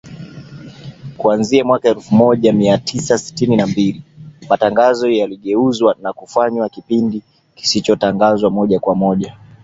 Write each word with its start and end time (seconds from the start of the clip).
Kuanzia 1.17 1.63
mwaka 1.65 1.89
elfu 1.89 2.15
moja 2.15 2.53
mia 2.53 2.77
tisa 2.77 3.17
sitini 3.17 3.55
na 3.55 3.67
mbili, 3.67 4.01
matangazo 4.49 5.09
yaligeuzwa 5.09 5.95
na 6.01 6.13
kufanywa 6.13 6.69
kipindi 6.69 7.21
kilichotangazwa 7.55 8.49
moja 8.49 8.79
kwa 8.79 8.95
moja. 8.95 9.37